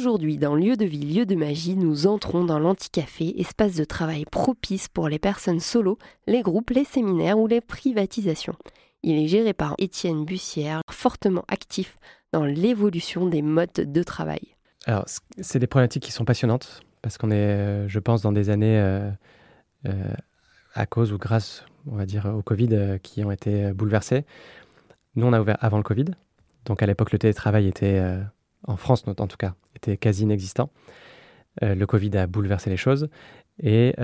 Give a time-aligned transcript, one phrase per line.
[0.00, 4.24] Aujourd'hui, dans Lieu de vie, lieu de magie, nous entrons dans l'anticafé, espace de travail
[4.24, 8.56] propice pour les personnes solo, les groupes, les séminaires ou les privatisations.
[9.02, 11.98] Il est géré par Étienne Bussière, fortement actif
[12.32, 14.40] dans l'évolution des modes de travail.
[14.86, 15.04] Alors,
[15.38, 18.80] c'est des problématiques qui sont passionnantes parce qu'on est, euh, je pense, dans des années
[18.80, 19.10] euh,
[19.84, 20.14] euh,
[20.72, 24.24] à cause ou grâce, on va dire, au Covid qui ont été bouleversées.
[25.14, 26.06] Nous, on a ouvert avant le Covid.
[26.64, 28.00] Donc, à l'époque, le télétravail était,
[28.66, 30.70] en France en tout cas, était quasi inexistant.
[31.62, 33.08] le Covid a bouleversé les choses.
[33.62, 33.94] Et,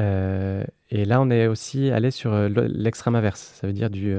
[0.91, 3.53] et, là, on est aussi allé sur l'extrême inverse.
[3.61, 4.15] Ça veut dire du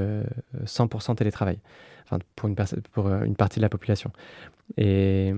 [0.64, 1.58] 100% télétravail
[2.36, 2.56] pour, une
[2.92, 4.10] pour une partie de la population.
[4.76, 5.32] Et,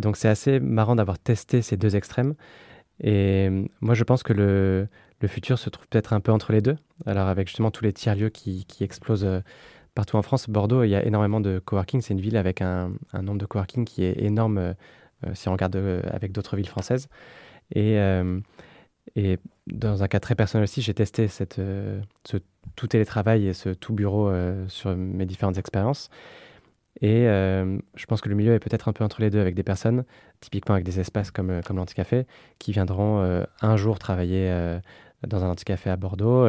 [0.00, 2.34] donc, c'est assez marrant d'avoir testé ces deux extrêmes.
[3.02, 3.48] Et
[3.80, 4.88] moi, je pense que le,
[5.26, 6.76] futur se trouve peut-être un peu entre les deux.
[7.06, 9.40] Alors, avec justement tous les tiers-lieux qui, explosent euh,
[9.94, 12.00] partout en France, Bordeaux, il y a énormément de coworking.
[12.00, 14.74] C'est une ville avec un, nombre de coworking qui est énorme euh,
[15.26, 15.76] euh, si on regarde
[16.10, 17.08] avec d'autres villes françaises.
[17.74, 17.98] Et,
[19.66, 22.36] dans un cas très personnel aussi, j'ai testé cette, ce
[22.76, 24.30] tout télétravail et ce tout bureau
[24.68, 26.10] sur mes différentes expériences.
[27.00, 29.54] Et euh, je pense que le milieu est peut-être un peu entre les deux, avec
[29.54, 30.04] des personnes,
[30.40, 32.26] typiquement avec des espaces comme, euh, comme l'Anticafé,
[32.58, 34.52] qui viendront euh, un jour travailler
[35.26, 36.46] dans un Anticafé à Bordeaux,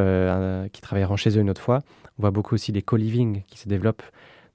[0.71, 1.79] qui travailleront chez eux une autre fois.
[2.17, 4.03] On voit beaucoup aussi les co-living qui se développent,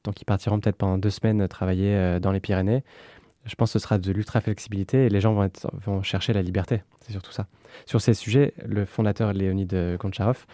[0.05, 2.83] donc ils partiront peut-être pendant deux semaines travailler dans les Pyrénées.
[3.44, 5.34] Je pense que ce sera de l'ultra-flexibilité et les gens
[5.84, 7.47] vont, chercher la liberté, c'est surtout ça.
[7.84, 10.47] Sur ces sujets, le fondateur Léonid Goncharov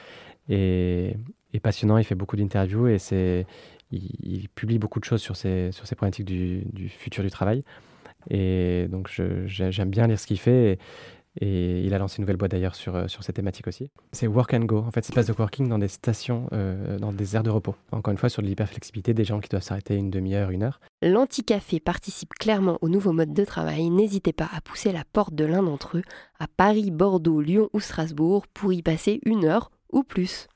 [0.48, 1.16] est,
[1.62, 2.98] passionnant, il fait beaucoup d'interviews et
[3.92, 7.62] il, publie beaucoup de choses sur ces, problématiques du, futur du travail.
[8.30, 9.10] Et donc,
[9.46, 10.78] j'aime bien lire ce qu'il fait.
[11.40, 13.90] Il a lancé une nouvelle boîte d'ailleurs sur, euh, sur ces thématiques aussi.
[14.12, 14.78] C'est Work and Go.
[14.78, 17.74] En fait, c'est place de working dans des stations, euh, dans des aires de repos.
[17.90, 20.80] Encore une fois, sur de l'hyperflexibilité, des gens qui doivent s'arrêter une demi-heure, une heure.
[21.00, 23.88] L'Anticafé participe clairement au nouveau mode de travail.
[23.90, 26.02] N'hésitez pas à pousser la porte de l'un d'entre eux
[26.38, 30.48] à Paris, Bordeaux, Lyon ou Strasbourg pour y passer une heure ou plus.